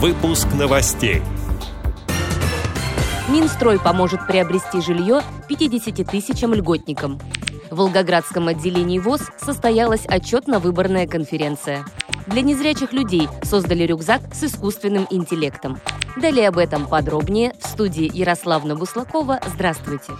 [0.00, 1.22] Выпуск новостей.
[3.28, 7.18] Минстрой поможет приобрести жилье 50 тысячам льготникам.
[7.68, 11.84] В Волгоградском отделении ВОЗ состоялась отчетно-выборная конференция.
[12.28, 15.80] Для незрячих людей создали рюкзак с искусственным интеллектом.
[16.16, 19.40] Далее об этом подробнее в студии Ярославна Буслакова.
[19.52, 20.12] Здравствуйте!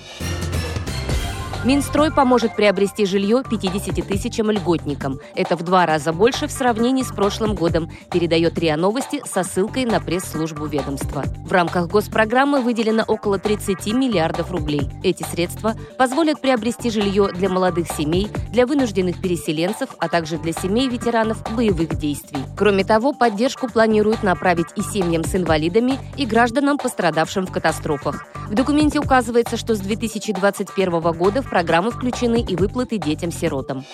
[1.65, 5.19] Минстрой поможет приобрести жилье 50 тысячам льготникам.
[5.35, 9.85] Это в два раза больше в сравнении с прошлым годом, передает РИА Новости со ссылкой
[9.85, 11.25] на пресс-службу ведомства.
[11.45, 14.89] В рамках госпрограммы выделено около 30 миллиардов рублей.
[15.03, 20.89] Эти средства позволят приобрести жилье для молодых семей, для вынужденных переселенцев, а также для семей
[20.89, 22.41] ветеранов боевых действий.
[22.57, 28.27] Кроме того, поддержку планируют направить и семьям с инвалидами, и гражданам, пострадавшим в катастрофах.
[28.49, 33.85] В документе указывается, что с 2021 года в программу включены и выплаты детям-сиротам.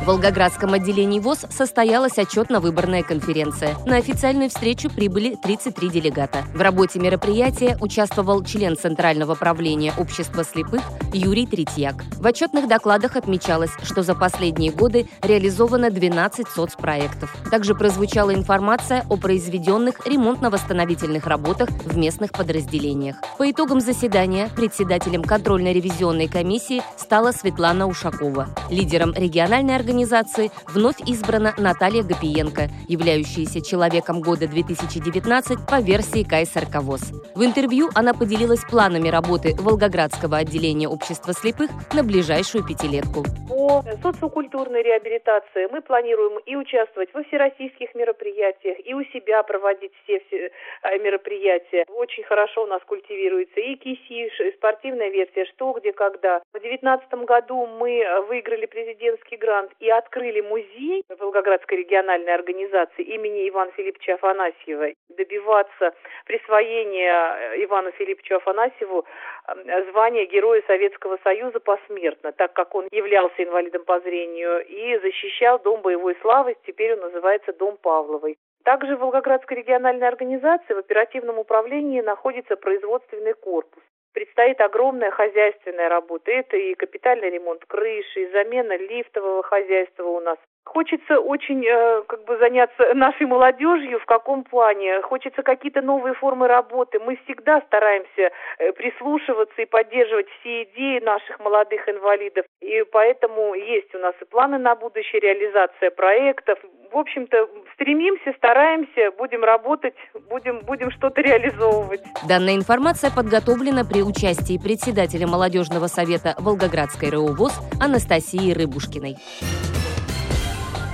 [0.00, 3.76] В Волгоградском отделении ВОЗ состоялась отчетно-выборная конференция.
[3.84, 6.44] На официальную встречу прибыли 33 делегата.
[6.54, 10.80] В работе мероприятия участвовал член Центрального правления Общества слепых
[11.12, 12.02] Юрий Третьяк.
[12.16, 17.36] В отчетных докладах отмечалось, что за последние годы реализовано 12 соцпроектов.
[17.50, 23.16] Также прозвучала информация о произведенных ремонтно-восстановительных работах в местных подразделениях.
[23.36, 28.48] По итогам заседания председателем контрольно-ревизионной комиссии стала Светлана Ушакова.
[28.70, 36.66] Лидером региональной организации организации вновь избрана Наталья Гапиенко, являющаяся человеком года 2019 по версии Кайсер
[36.66, 37.00] Ковоз.
[37.34, 43.24] В интервью она поделилась планами работы Волгоградского отделения общества слепых на ближайшую пятилетку.
[43.70, 50.18] По социокультурной реабилитации мы планируем и участвовать во всероссийских мероприятиях, и у себя проводить все,
[50.26, 50.50] все
[50.82, 51.84] э, мероприятия.
[51.86, 56.40] Очень хорошо у нас культивируется и КИСИШ, и спортивная версия «Что, где, когда».
[56.52, 63.70] В 2019 году мы выиграли президентский грант и открыли музей Волгоградской региональной организации имени Ивана
[63.76, 64.94] Филипповича Афанасьева.
[65.10, 65.94] Добиваться
[66.26, 69.04] присвоения э, Ивану Филипповичу Афанасьеву
[69.46, 75.58] э, звания Героя Советского Союза посмертно, так как он являлся инвалидом по зрению и защищал
[75.58, 78.38] Дом боевой славы, теперь он называется Дом Павловой.
[78.64, 83.82] Также в Волгоградской региональной организации в оперативном управлении находится производственный корпус.
[84.12, 86.30] Предстоит огромная хозяйственная работа.
[86.30, 90.38] Это и капитальный ремонт крыши, и замена лифтового хозяйства у нас.
[90.64, 93.98] Хочется очень э, как бы заняться нашей молодежью.
[93.98, 95.00] В каком плане?
[95.02, 97.00] Хочется какие-то новые формы работы.
[97.00, 102.44] Мы всегда стараемся э, прислушиваться и поддерживать все идеи наших молодых инвалидов.
[102.60, 106.58] И поэтому есть у нас и планы на будущее, реализация проектов.
[106.92, 109.94] В общем-то, стремимся, стараемся, будем работать,
[110.28, 112.02] будем, будем что-то реализовывать.
[112.28, 119.16] Данная информация подготовлена при участии председателя молодежного совета Волгоградской ВОЗ Анастасии Рыбушкиной.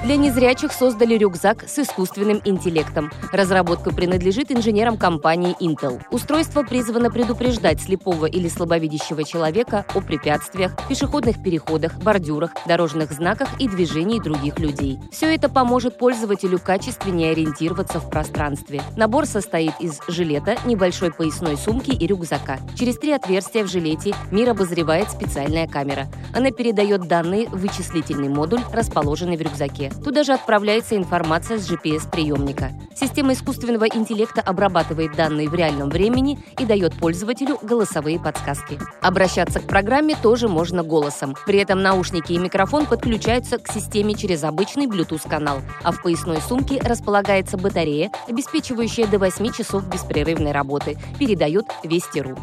[0.06, 3.11] Для незрячих создали рюкзак с искусственным интеллектом.
[3.33, 6.00] Разработка принадлежит инженерам компании Intel.
[6.12, 13.67] Устройство призвано предупреждать слепого или слабовидящего человека о препятствиях, пешеходных переходах, бордюрах, дорожных знаках и
[13.67, 15.00] движении других людей.
[15.11, 18.83] Все это поможет пользователю качественнее ориентироваться в пространстве.
[18.97, 22.61] Набор состоит из жилета, небольшой поясной сумки и рюкзака.
[22.78, 26.06] Через три отверстия в жилете мир обозревает специальная камера.
[26.33, 29.91] Она передает данные в вычислительный модуль, расположенный в рюкзаке.
[30.04, 32.72] Туда же отправляется информация с GPS-приемника.
[32.94, 38.78] Система искусственного интеллекта обрабатывает данные в реальном времени и дает пользователю голосовые подсказки.
[39.02, 41.34] Обращаться к программе тоже можно голосом.
[41.46, 46.80] При этом наушники и микрофон подключаются к системе через обычный Bluetooth-канал, а в поясной сумке
[46.80, 52.36] располагается батарея, обеспечивающая до 8 часов беспрерывной работы, передает Вести.ру.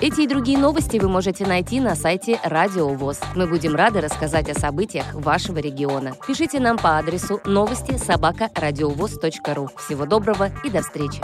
[0.00, 3.20] Эти и другие новости вы можете найти на сайте Радио ВОЗ.
[3.36, 6.14] Мы будем рады рассказать о событиях вашего региона.
[6.26, 8.50] Пишите нам по адресу новости собака
[9.54, 9.70] ру.
[9.76, 11.20] Всего доброго и до встречи!